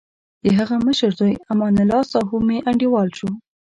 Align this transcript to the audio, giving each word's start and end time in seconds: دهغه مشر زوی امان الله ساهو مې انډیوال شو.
دهغه 0.47 0.75
مشر 0.87 1.09
زوی 1.19 1.35
امان 1.51 1.75
الله 1.83 2.03
ساهو 2.11 2.37
مې 2.47 2.57
انډیوال 2.69 3.09
شو. 3.17 3.29